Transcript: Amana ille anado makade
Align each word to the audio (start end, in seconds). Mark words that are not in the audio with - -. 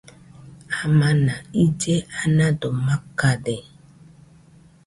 Amana 0.85 1.33
ille 1.63 1.95
anado 2.23 2.67
makade 2.85 3.55